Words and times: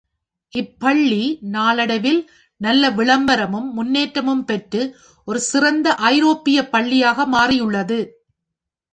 இப்பள்ளி 0.53 1.23
நாளடைவில் 1.49 2.21
நல்ல 2.61 2.89
விளம்பரமும் 2.89 3.67
முன்னேற்றமும் 3.73 4.45
பெற்று 4.45 4.81
ஒரு 5.27 5.39
சிறந்த 5.41 5.95
ஐரோப்பியப் 6.09 6.71
பள்ளியாக 6.71 7.25
மாறியுள்ளது. 7.27 7.99